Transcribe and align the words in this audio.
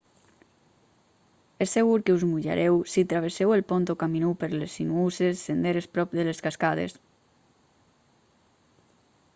és 1.65 1.73
segur 1.75 1.99
que 2.07 2.15
us 2.19 2.23
mullareu 2.29 2.79
si 2.93 3.03
travesseu 3.11 3.53
el 3.57 3.63
pont 3.73 3.93
o 3.95 3.97
camineu 4.05 4.33
per 4.45 4.49
les 4.55 4.75
sinuoses 4.81 5.45
senderes 5.51 5.91
prop 5.97 6.17
de 6.21 6.27
les 6.31 6.43
cascades 6.49 6.99